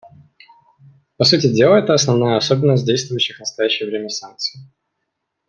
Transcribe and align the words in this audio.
По 1.15 1.25
сути 1.25 1.45
дела, 1.53 1.75
это 1.75 1.93
основная 1.93 2.35
особенность 2.35 2.85
действующих 2.87 3.37
в 3.37 3.41
настоящее 3.41 3.87
время 3.87 4.09
санкций. 4.09 4.61